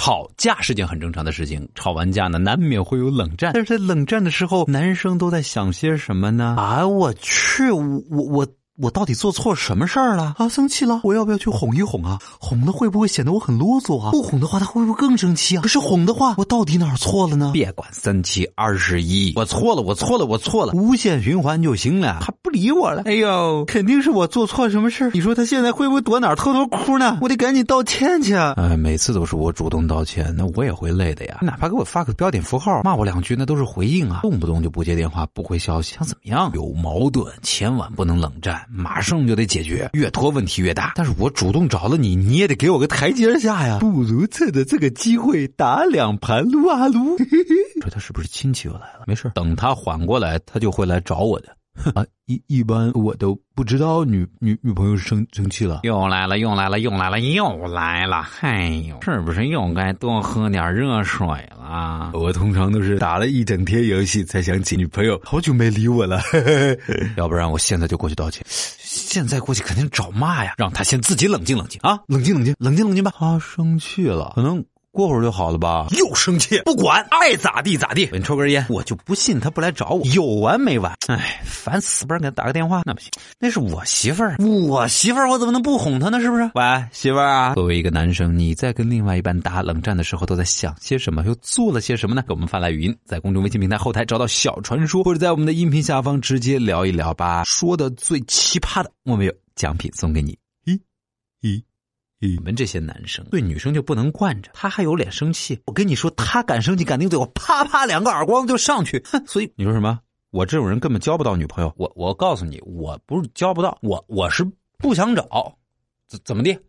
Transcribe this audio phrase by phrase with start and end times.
[0.00, 3.50] 吵架是件很正常的事情，吵完架呢，难免会有冷战。
[3.52, 6.54] 但是在冷战的时候，男生都在想些什么呢？
[6.56, 8.46] 啊，我去，我我我。
[8.82, 10.48] 我到底做错什么事儿了啊？
[10.48, 12.18] 生气了，我要不要去哄一哄啊？
[12.38, 14.10] 哄的会不会显得我很啰嗦啊？
[14.10, 15.60] 不哄的话，他会不会更生气啊？
[15.60, 17.50] 可是哄的话，我到底哪儿错了呢？
[17.52, 22.20] 别管三七二十一，我错了，我错了，我错了，无限循环就行了。
[22.22, 27.16] 他不理我了，哎呦，肯定是我做错什么事你说他现在会不会躲哪儿偷偷哭呢？
[27.22, 28.34] 我得赶紧道歉去。
[28.34, 31.38] 哎，每次都是我主动道歉，那我也会累的呀。
[31.42, 36.50] 哪怕给我发个标点符号，骂我两句，那都是回应啊，动不动就不接电话，不回消息，想怎么样？
[36.52, 38.60] 有矛盾千万不能冷战。
[38.68, 40.94] 马上就得解决，越拖问题越大。
[40.96, 43.78] 但是我主动找了你，你也得给我个台阶下呀。
[43.78, 47.16] 不如趁着这个机会打两盘撸啊撸。
[47.80, 49.04] 说他是不是亲戚又来了？
[49.06, 51.48] 没事，等他缓过来，他就会来找我的。
[51.94, 62.10] 啊，一一般我都不知道女女女朋友生生气了，又来了，又来了，又来了，又来了，哎呦，是不是又该多喝点热水了？
[62.14, 66.20] 我通常都是打了一整天游戏才想起女朋友，好久没理我了，
[67.16, 73.12] 要不然我现在就过去道歉，现在过去肯定找骂呀，让他先自己冷静冷静啊，冷静冷静，冷静冷静吧。
[73.16, 74.64] 他生气了，可能。
[74.92, 75.86] 过会儿就好了吧？
[75.96, 78.08] 又生气，不管，爱咋地咋地。
[78.12, 80.92] 你抽根烟，我就不信他不来找我，有完没完？
[81.06, 82.04] 哎，烦死！
[82.04, 86.20] 不然给他打个电话，那不行，那是我媳妇儿，我媳妇儿，我怎么能不哄她呢？
[86.20, 86.50] 是不是？
[86.54, 87.54] 喂，媳妇儿啊！
[87.54, 91.24] 作为一个男生，你在跟另外一半打冷战的时候，都在想些什么？
[91.24, 92.22] 又做了些什么呢？
[92.26, 97.44] 给我们发来语音，在公众微信平台后台找到小传说，或者在我们的音频下方直接聊一聊吧。
[97.44, 100.36] 说的最奇葩的，我们有奖品送给你。
[102.22, 105.58] 你们这些男生对女生就不能惯着，他还有脸生气？
[105.64, 109.02] 我跟你说，他敢生气，敢顶嘴，我啪啪两个耳光就上去。
[109.06, 109.24] 哼！
[109.26, 109.98] 所以你说什么？
[110.30, 111.72] 我这种人根本交不到女朋友。
[111.78, 114.46] 我我告诉你，我不是交不到，我我是
[114.76, 115.56] 不想找，
[116.06, 116.60] 怎怎么的？